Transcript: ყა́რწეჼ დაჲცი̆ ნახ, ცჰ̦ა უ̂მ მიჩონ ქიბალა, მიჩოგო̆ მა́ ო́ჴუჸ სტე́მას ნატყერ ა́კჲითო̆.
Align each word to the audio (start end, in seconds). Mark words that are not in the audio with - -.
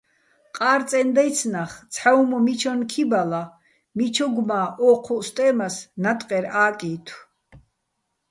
ყა́რწეჼ 0.57 0.99
დაჲცი̆ 1.15 1.49
ნახ, 1.53 1.71
ცჰ̦ა 1.93 2.11
უ̂მ 2.19 2.31
მიჩონ 2.45 2.79
ქიბალა, 2.91 3.43
მიჩოგო̆ 3.97 4.45
მა́ 4.49 4.67
ო́ჴუჸ 4.87 5.23
სტე́მას 5.29 5.75
ნატყერ 6.03 6.45
ა́კჲითო̆. 6.63 7.15